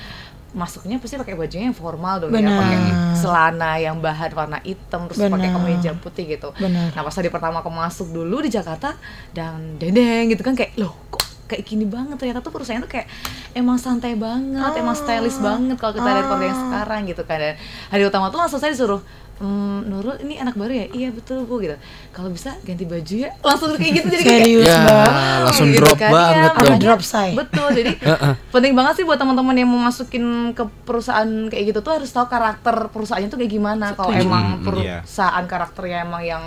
[0.51, 2.59] masuknya pasti pakai bajunya yang formal dong ya Benar.
[2.59, 2.79] pakai
[3.15, 6.51] celana yang bahan warna hitam terus pakai kemeja putih gitu.
[6.59, 6.91] Benar.
[6.91, 8.99] Nah pas tadi pertama aku masuk dulu di Jakarta
[9.31, 13.11] dan dendeng gitu kan kayak loh kok kayak gini banget ternyata tuh perusahaan tuh kayak
[13.51, 17.53] emang santai banget, emang stylish banget kalau kita lihat keluarga yang sekarang gitu kan dan
[17.87, 19.03] hari utama tuh langsung saya disuruh
[19.37, 20.85] "Hmm, Nurul ini anak baru ya?
[20.87, 21.73] Iya betul bu gitu.
[22.11, 25.09] Kalau bisa ganti baju ya langsung kayak gitu jadi kayak Serius ya Mbak.
[25.41, 26.11] langsung gitu drop kan.
[26.11, 27.29] banget dong makanya- drop say?
[27.33, 27.91] Betul, jadi
[28.53, 32.29] penting banget sih buat teman-teman yang mau masukin ke perusahaan kayak gitu tuh harus tahu
[32.29, 33.85] karakter perusahaannya tuh kayak gimana.
[33.91, 35.01] Kalau emang Hmm, iya.
[35.01, 36.43] perusahaan karakternya emang yang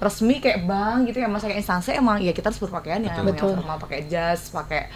[0.00, 3.34] resmi kayak bank gitu ya, masa kayak instansi emang ya kita harus berpakaian yang emang
[3.34, 3.54] Betul.
[3.54, 4.88] yang formal pakai jas, pakai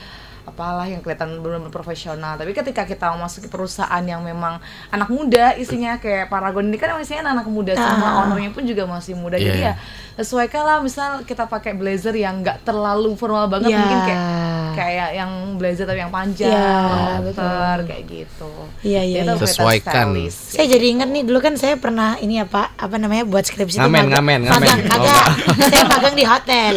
[0.48, 2.40] apalah yang kelihatan benar-benar profesional.
[2.40, 4.56] Tapi ketika kita mau masuk ke perusahaan yang memang
[4.88, 8.20] anak muda, isinya kayak Paragon ini kan isinya anak-anak muda semua, Ah.
[8.24, 9.36] ownernya pun juga masih muda.
[9.36, 9.72] Iya, Jadi iya.
[9.76, 13.78] ya sesuaikan lah misal kita pakai blazer yang nggak terlalu formal banget Ya.
[13.78, 14.22] mungkin kayak
[14.74, 18.50] kayak yang blazer tapi yang panjang, Ya, outer, kayak gitu.
[18.80, 19.34] Iya, iya, Itu iya.
[19.34, 20.06] kelihatan Sesuaikan.
[20.08, 20.38] stylish.
[20.52, 23.80] Saya jadi inget nih dulu kan saya pernah ini apa apa namanya buat skripsi itu
[23.80, 24.58] Ngamen, magang- ngamen, ngamen.
[24.60, 25.26] magang Oh, kagak
[25.70, 26.74] saya magang di hotel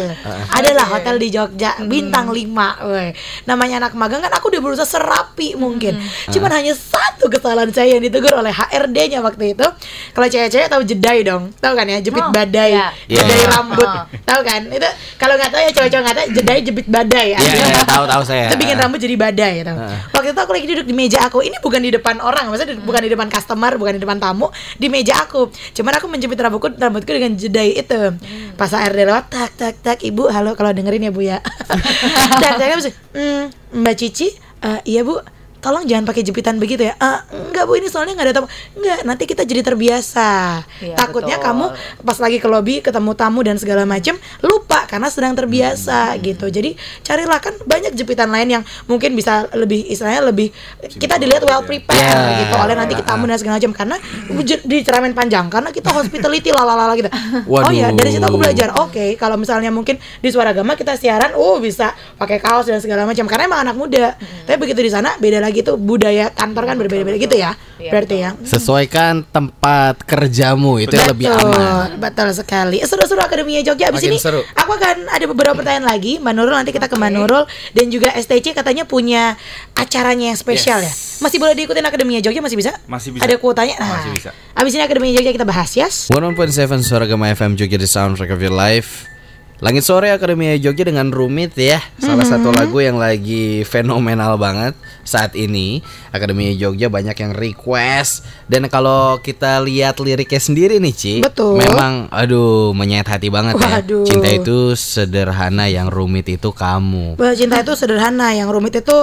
[0.48, 0.92] adalah Oke.
[0.92, 2.42] hotel di Jogja bintang 5
[2.84, 3.10] weh.
[3.44, 8.02] namanya anak magang kan aku udah berusaha serapi mungkin cuman hanya satu kesalahan saya yang
[8.02, 9.66] ditegur oleh HRD-nya waktu itu
[10.10, 12.90] kalau cewek-cewek tahu jedai dong tahu kan ya jepit Oh, badai iya.
[13.08, 13.48] jedai Iya.
[13.50, 14.04] rambut Oh.
[14.22, 17.82] tahu kan itu kalau nggak tahu ya cowok-cowok nggak tahu jedai jepit badai Iya, iya,
[17.84, 18.46] tahu tahu saya.
[18.46, 19.72] itu bikin rambut jadi badai gitu.
[20.12, 21.38] Waktu itu aku lagi duduk di meja aku.
[21.40, 24.46] Ini bukan di depan orang, maksudnya di- bukan di depan customer, bukan di depan tamu,
[24.74, 25.46] di meja aku.
[25.72, 28.00] Cuman aku menjepit rambutku rambutku dengan jedai itu.
[28.54, 31.38] Pas ARD lewat tak tak tak Ibu, halo kalau dengerin ya Bu ya.
[32.42, 34.28] tak tak terus, "Hmm, Mbak Cici,
[34.60, 35.18] eh, iya Bu.
[35.62, 36.98] Tolong jangan pakai jepitan begitu ya.
[36.98, 38.48] "Ah, enggak Bu, ini soalnya nggak ada tamu.
[38.74, 40.30] Enggak, nanti kita jadi terbiasa.
[40.76, 41.46] Iya, Takutnya betul.
[41.48, 41.66] kamu
[42.02, 45.62] pas lagi ke lobby ketemu tamu dan segala macam lupa karena sedang terbiasa
[46.18, 46.46] gitu.
[46.46, 50.50] Jadi carilah kan banyak jepitan lain yang mungkin bisa lebih istilahnya lebih
[50.92, 52.42] kita dilihat well prepared Ya.
[52.42, 53.96] gitu oleh nanti kita tamu dan segala macam karena
[54.40, 57.06] j- diceramin panjang karena kita hospitality lalalala gitu.
[57.44, 57.70] Oh Waduh.
[57.70, 58.74] ya, dari situ aku belajar.
[58.78, 63.04] Oke, kalau misalnya mungkin di suara gama kita siaran, oh bisa pakai kaos dan segala
[63.04, 64.16] macam karena emang anak muda.
[64.42, 67.52] Tapi begitu di sana beda lagi tuh budaya kantor kan berbeda-beda gitu ya.
[67.76, 68.30] Iya, Berarti ya.
[68.40, 72.00] Sesuaikan tempat kerjamu itu yang lebih aman.
[72.00, 72.80] Betul sekali.
[72.80, 73.92] Seru-seru Akademinya Jogja.
[73.92, 74.40] Abis Makin ini seru.
[74.56, 76.16] aku akan ada beberapa pertanyaan lagi.
[76.16, 79.36] Mbak Nurul nanti kita ke Mbak Nurul dan juga STC katanya punya
[79.74, 80.88] acaranya yang spesial Yes.
[80.88, 80.92] ya.
[81.20, 82.72] Masih boleh diikutin Akademinya Jogja masih bisa?
[82.86, 83.22] Masih bisa.
[83.22, 83.76] Ada kuotanya.
[83.76, 84.30] Nah, Masih bisa.
[84.54, 85.90] Abis ini Akademinya Jogja kita bahas ya.
[85.90, 89.11] 101.7 Suara Gema FM Jogja The Soundtrack of Your Life
[89.62, 91.78] Langit Sore Akademi Jogja dengan Rumit ya.
[91.94, 94.74] Salah satu lagu yang lagi fenomenal banget
[95.06, 95.86] saat ini.
[96.10, 98.26] Akademi Jogja banyak yang request.
[98.50, 101.62] Dan kalau kita lihat liriknya sendiri nih Ci Betul.
[101.62, 104.02] Memang aduh menyayat hati banget Waduh.
[104.02, 107.14] ya Cinta itu sederhana yang rumit itu kamu.
[107.38, 108.98] Cinta itu sederhana, yang rumit itu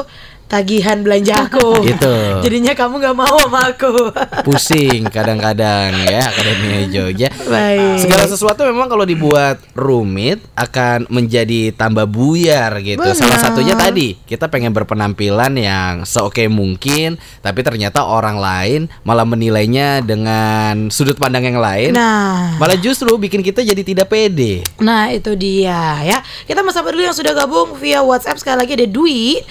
[0.50, 1.70] tagihan belanja aku.
[1.90, 2.16] Gitu.
[2.44, 4.12] Jadinya kamu nggak mau sama aku.
[4.46, 8.04] Pusing kadang-kadang ya Akademi Jogja Baik.
[8.04, 13.02] Segala sesuatu memang kalau dibuat rumit akan menjadi tambah buyar gitu.
[13.02, 13.16] Benar.
[13.16, 20.02] Salah satunya tadi kita pengen berpenampilan yang seoke mungkin, tapi ternyata orang lain malah menilainya
[20.02, 21.94] dengan sudut pandang yang lain.
[21.94, 24.66] Nah, Malah justru bikin kita jadi tidak pede.
[24.82, 28.74] Nah itu dia ya Kita mau sapa dulu yang sudah gabung via WhatsApp Sekali lagi
[28.80, 29.44] ada Dwi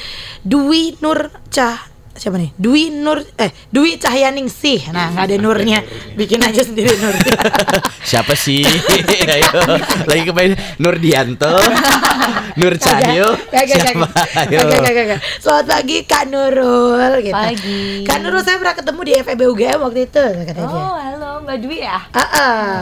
[0.42, 1.84] Dwi Nur Cah
[2.18, 2.50] Siapa nih?
[2.58, 5.78] Dwi Nur Eh Dwi Cahyaningsih Nah nggak ada Nurnya
[6.18, 7.14] Bikin aja sendiri Nur
[8.10, 8.64] Siapa sih?
[9.34, 9.60] Ayo,
[10.08, 11.60] lagi kepain Nurdianto,
[12.56, 13.36] Nur Cahyo.
[13.52, 14.06] Kagak, kagak, Siapa?
[14.48, 15.16] Ayo.
[15.44, 17.36] Selamat pagi Kak Nurul gitu.
[17.36, 18.08] Pagi.
[18.08, 21.56] Kak Nurul saya pernah ketemu di FEB UGM waktu itu Kata dia Oh, halo Mbak
[21.60, 22.00] Dwi ya?
[22.16, 22.76] Ah, ah.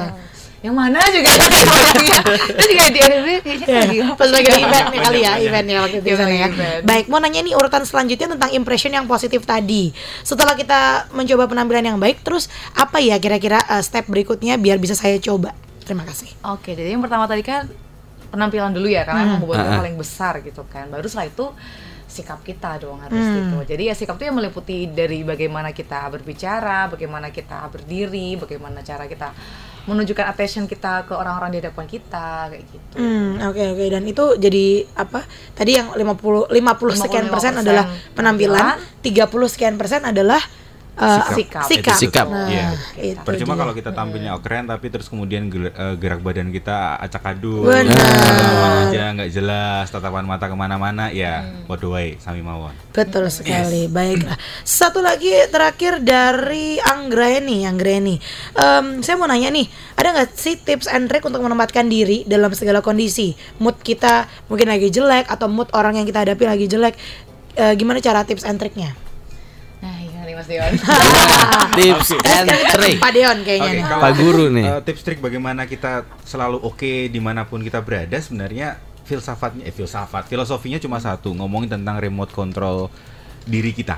[0.66, 5.20] Yang mana juga Itu juga di RB kayaknya Ya, lagi pas lagi event nih kali
[5.22, 6.48] ya eventnya waktu itu di sana ya.
[6.48, 6.82] Event.
[6.82, 9.94] Baik, mau nanya nih urutan selanjutnya tentang impression yang positif tadi.
[10.20, 10.80] Setelah kita
[11.12, 15.54] mencoba penampilan yang baik, terus apa ya kira-kira uh, step berikutnya biar bisa saya coba?
[15.80, 16.34] Terima kasih.
[16.44, 17.70] Oke, jadi yang pertama tadi kan
[18.26, 19.80] penampilan dulu ya, karena emang bobotnya Ah, ah.
[19.80, 20.90] paling besar gitu kan.
[20.90, 21.46] Baru setelah itu
[22.06, 23.34] sikap kita dong harus Hmm.
[23.36, 23.58] gitu.
[23.70, 29.06] Jadi ya sikap itu yang meliputi dari bagaimana kita berbicara, bagaimana kita berdiri, bagaimana cara
[29.06, 29.30] kita
[29.86, 32.96] menunjukkan attention kita ke orang-orang di hadapan kita kayak gitu.
[32.98, 34.66] Hmm, oke oke dan itu jadi
[34.98, 35.22] apa?
[35.54, 40.42] Tadi yang 50 50 sekian 55% persen adalah penampilan, 30 sekian persen adalah
[40.96, 41.64] uh, Sikap.
[41.68, 41.96] sikap.
[41.96, 42.26] Sikap.
[42.28, 42.68] Nah, Iya.
[42.96, 43.60] itu Percuma dia.
[43.62, 48.88] kalau kita tampilnya keren tapi terus kemudian eh, gerak badan kita acak adul, Benar.
[48.88, 52.72] Aja nggak jelas, tatapan mata ke mana-mana, ya bodoh wae, sami mawon.
[52.92, 53.86] Betul sekali.
[53.86, 54.36] Baiklah.
[54.62, 58.16] Satu lagi terakhir dari Anggreni, Anggreni.
[58.56, 62.52] Em, saya mau nanya nih, ada nggak sih tips and trick untuk menempatkan diri dalam
[62.56, 63.36] segala kondisi?
[63.60, 66.94] Mood kita mungkin lagi jelek atau mood orang yang kita hadapi lagi jelek.
[67.56, 68.92] Eh, gimana cara tips and tricknya?
[70.36, 70.72] Mas Dewan.
[71.78, 72.96] Tips and trick.
[72.98, 73.84] Pak Deon kayaknya Oke, nih.
[73.86, 74.64] kalau Pak Guru nih.
[74.66, 79.70] eh, tips trik bagaimana kita selalu oke di mana pun kita berada sebenarnya filsafatnya eh
[79.70, 82.90] filsafat filosofinya cuma satu ngomongin tentang remote control
[83.42, 83.96] diri kita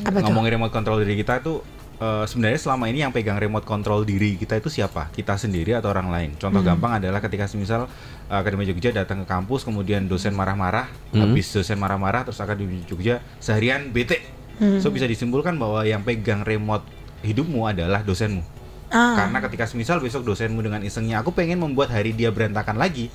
[0.00, 0.26] Apa tuh?
[0.26, 1.62] ngomongin remote control diri kita itu
[1.96, 5.88] eh, sebenarnya selama ini yang pegang remote control diri kita itu siapa kita sendiri atau
[5.88, 6.40] orang lain Hmm.
[6.42, 7.86] contoh gampang adalah ketika misal
[8.26, 11.24] eh, Akademi Jogja datang ke kampus kemudian dosen marah-marah Hmm.
[11.24, 14.18] habis dosen marah-marah terus Akademi Jogja seharian bete
[14.60, 14.76] Hmm.
[14.76, 16.84] so bisa disimpulkan bahwa yang pegang remote
[17.24, 22.10] hidupmu adalah dosenmu Ah, karena ketika misal besok dosenmu dengan isengnya aku pengen membuat hari
[22.10, 23.06] dia berantakan lagi,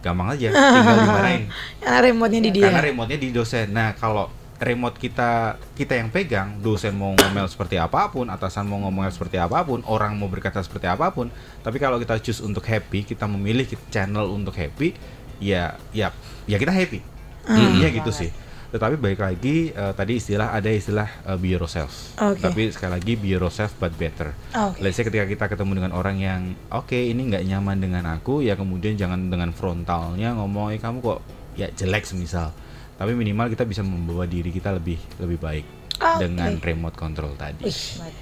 [0.00, 1.44] gampang aja, tinggal dimarahin.
[1.84, 2.64] karena remote-nya di dia.
[2.72, 3.68] Karena remote-nya di dosen.
[3.76, 8.80] Nah, kalau remote kita kita yang pegang, dosen mau ngomel seperti apa pun, atasan mau
[8.88, 11.28] ngomel seperti apa pun, orang mau berkata seperti apa pun,
[11.60, 14.96] tapi kalau kita choose untuk happy, kita memilih channel untuk happy,
[15.44, 16.08] ya ya
[16.48, 17.04] ya kita happy.
[17.52, 18.32] Intinya gitu sih.
[18.68, 22.14] Tetapi baik lagi eh, tadi istilah ada istilah eh, be yourself.
[22.20, 22.44] Oke.
[22.44, 24.36] Tapi sekali lagi be yourself but better.
[24.52, 24.84] Oke.
[24.84, 28.54] Let's say ketika kita ketemu dengan orang yang oke ini nggak nyaman dengan aku ya
[28.58, 31.20] kemudian jangan dengan frontalnya ngomong eh kamu kok
[31.58, 32.54] ya jelek semisal
[32.98, 35.66] tapi minimal kita bisa membawa diri kita lebih lebih baik
[35.98, 36.22] Oke.
[36.22, 37.66] dengan remote control tadi.
[37.66, 37.80] Wih,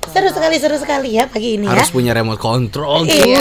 [0.09, 1.77] seru sekali seru sekali ya pagi ini ya.
[1.77, 3.05] Harus punya remote control.
[3.05, 3.37] Itu dia.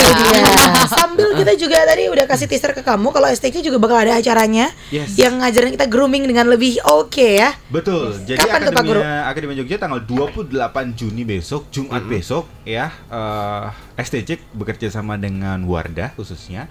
[0.85, 4.67] Sambil kita juga tadi udah kasih teaser ke kamu kalau STC juga bakal ada acaranya
[4.87, 5.15] Yes.
[5.15, 7.55] yang ngajarin kita grooming dengan lebih oke ya.
[7.67, 8.11] Betul.
[8.21, 8.99] Jadi Kapan tuh, Pak Guru?
[8.99, 10.51] Akademia Akademia Jogja tanggal 28
[10.93, 12.91] Juni besok, Jumat besok ya.
[13.07, 16.67] eh STC bekerja sama dengan Wardah khususnya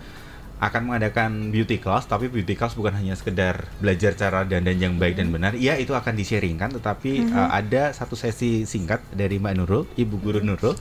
[0.65, 5.21] akan mengadakan beauty class, tapi beauty class bukan hanya sekedar belajar cara dandan yang baik
[5.21, 5.53] dan benar.
[5.53, 10.41] Iya, itu akan di-sharingkan, tetapi uh, ada satu sesi singkat dari Mbak Nurul, Ibu Guru
[10.41, 10.73] Nurul,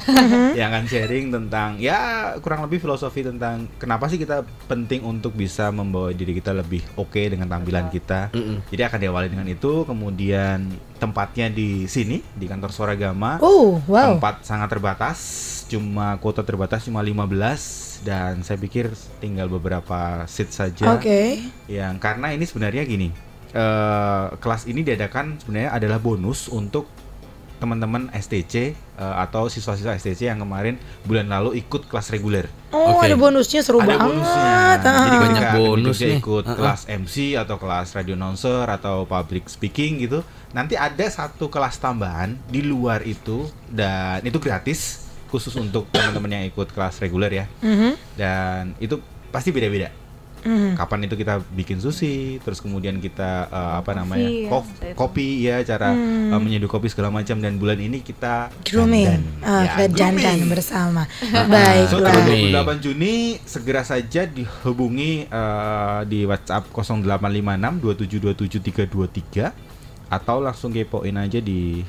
[0.55, 5.67] yang akan sharing tentang ya kurang lebih filosofi tentang kenapa sih kita penting untuk bisa
[5.67, 8.31] membawa diri kita lebih oke dengan tampilan kita.
[8.31, 8.63] Mm-mm.
[8.71, 13.43] Jadi akan diawali dengan itu, kemudian tempatnya di sini di kantor Suara Gama.
[13.43, 14.15] Oh, wow.
[14.15, 15.19] Tempat sangat terbatas,
[15.67, 20.93] cuma kuota terbatas cuma 15 dan saya pikir tinggal beberapa seat saja.
[20.93, 21.39] Oke.
[21.65, 23.09] Yang karena ini sebenarnya gini,
[23.49, 26.85] eh, kelas ini diadakan sebenarnya adalah bonus untuk
[27.57, 30.75] teman-teman STC eh, atau siswa-siswa STC yang kemarin
[31.07, 32.51] bulan lalu ikut kelas reguler.
[32.75, 33.07] Oh, Oke.
[33.07, 34.03] ada bonusnya seru Ada banget.
[34.11, 34.51] bonusnya.
[34.51, 34.75] Ah.
[35.07, 36.15] Jadi Banyak ketika bonus nih.
[36.19, 36.57] ikut Uh-uh.
[36.59, 40.19] kelas MC atau kelas radio announcer atau public speaking gitu,
[40.51, 45.02] nanti ada satu kelas tambahan di luar itu dan itu gratis
[45.33, 47.45] khusus untuk teman-teman yang ikut kelas reguler ya.
[47.59, 49.89] Mhm, Dan itu pasti beda-beda.
[50.39, 50.75] mhm.
[50.75, 55.27] Kapan itu kita bikin sushi, terus kemudian kita uh, apa Kopi namanya ya, kof- kopi
[55.41, 56.29] ya cara Hmm.
[56.29, 59.23] uh, menyeduh kopi segala macam dan bulan ini kita Grooming, dandan.
[59.41, 61.07] Ah, Ya, dandan bersama.
[61.23, 61.89] So Baiklah.
[62.03, 62.53] tanggal Grooming.
[62.53, 69.47] 28 Juni segera saja dihubungi eh, di WhatsApp 0856 2727
[70.09, 71.81] atau langsung kepoin aja di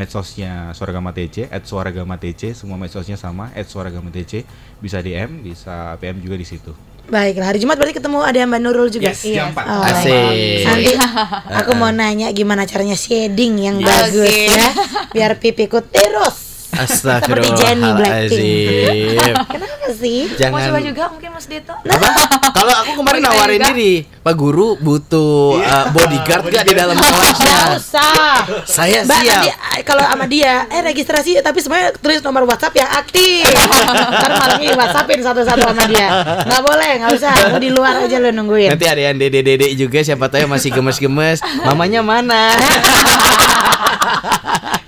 [0.00, 4.48] medsosnya Suaragama TC at Suaragama TC semua medsosnya sama at Suaragama TC
[4.80, 6.72] bisa DM bisa PM juga di situ.
[7.04, 9.10] Baiklah, hari Jumat berarti ketemu ada Mbak Nurul juga.
[9.10, 9.66] Yes, jam 4.
[9.66, 10.62] Oh, Asik.
[10.62, 10.92] Nanti
[11.58, 13.88] aku mau nanya gimana caranya shading yang Yes.
[13.90, 14.66] bagus ya,
[15.10, 16.49] biar pipiku tirus.
[16.86, 19.34] Seperti Jennie Astagfirullahaladzim.
[19.44, 20.20] Kenapa sih?
[20.26, 21.74] Mau Jangan coba juga mungkin Mas Deto?
[21.74, 22.08] apa?
[22.50, 23.68] Kalau aku kemarin Mau nawarin juga?
[23.72, 27.50] diri, Pak Guru butuh uh, bodyguard gak di dalam kelasnya?
[27.50, 28.32] Nggak usah.
[28.64, 29.40] Saya Mbak siap.
[29.40, 33.44] nanti eh, kalau sama dia, eh registrasi tapi semuanya tulis nomor WhatsApp yang aktif.
[33.48, 36.08] Ntar malam ini WhatsAppin satu-satu sama dia.
[36.46, 37.32] Nggak boleh, nggak usah.
[37.50, 38.70] Lu di luar aja lu nungguin.
[38.72, 41.40] Nanti ada yang dede-dede juga siapa tahu masih gemes-gemes.
[41.64, 42.42] Mamanya mana?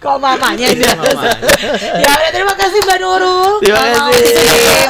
[0.03, 0.83] Kok mamanya itu?
[0.83, 1.31] Mamanya.
[2.03, 3.53] ya udah terima kasih Mbak Nurul.
[3.63, 4.27] Terima kasih.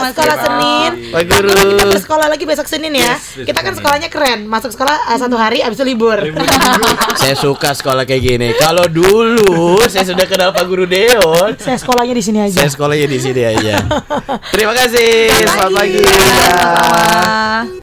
[0.00, 0.36] Mas Sekolah.
[0.40, 0.90] Senin.
[1.12, 1.52] Pak Guru.
[1.52, 3.12] Kita bersekolah lagi besok Senin ya.
[3.20, 4.48] Yes, kita kan sekolahnya keren.
[4.48, 6.16] Masuk sekolah uh, satu hari abis itu libur.
[7.20, 8.48] Saya suka sekolah kayak gini.
[8.56, 11.60] Kalau dulu saya sudah kenal Pak Guru Deon.
[11.60, 12.56] Saya sekolahnya di sini aja.
[12.64, 13.76] Saya sekolahnya di sini aja.
[14.56, 15.28] Terima kasih.
[15.44, 16.00] Selamat pagi.
[16.00, 17.66] Selamat.